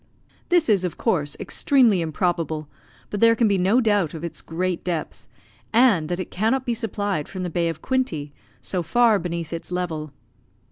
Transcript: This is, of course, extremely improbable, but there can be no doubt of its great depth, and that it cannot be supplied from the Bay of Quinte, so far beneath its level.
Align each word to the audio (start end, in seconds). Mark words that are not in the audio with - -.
This 0.49 0.67
is, 0.67 0.83
of 0.83 0.97
course, 0.97 1.37
extremely 1.39 2.01
improbable, 2.01 2.67
but 3.11 3.19
there 3.19 3.35
can 3.35 3.47
be 3.47 3.59
no 3.59 3.79
doubt 3.79 4.15
of 4.15 4.23
its 4.23 4.41
great 4.41 4.83
depth, 4.83 5.27
and 5.71 6.09
that 6.09 6.19
it 6.19 6.31
cannot 6.31 6.65
be 6.65 6.73
supplied 6.73 7.27
from 7.29 7.43
the 7.43 7.51
Bay 7.51 7.69
of 7.69 7.83
Quinte, 7.83 8.33
so 8.63 8.81
far 8.81 9.19
beneath 9.19 9.53
its 9.53 9.71
level. 9.71 10.11